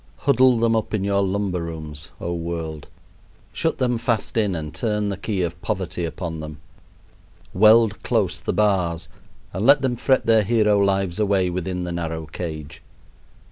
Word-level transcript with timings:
Huddle 0.17 0.57
them 0.57 0.75
up 0.75 0.95
in 0.95 1.03
your 1.03 1.21
lumber 1.21 1.61
rooms, 1.61 2.09
oh, 2.19 2.33
world! 2.33 2.87
Shut 3.53 3.77
them 3.77 3.99
fast 3.99 4.35
in 4.35 4.55
and 4.55 4.73
turn 4.73 5.09
the 5.09 5.15
key 5.15 5.43
of 5.43 5.61
poverty 5.61 6.05
upon 6.05 6.39
them. 6.39 6.59
Weld 7.53 8.01
close 8.01 8.39
the 8.39 8.51
bars, 8.51 9.09
and 9.53 9.63
let 9.63 9.83
them 9.83 9.95
fret 9.95 10.25
their 10.25 10.41
hero 10.41 10.79
lives 10.79 11.19
away 11.19 11.51
within 11.51 11.83
the 11.83 11.91
narrow 11.91 12.25
cage. 12.25 12.81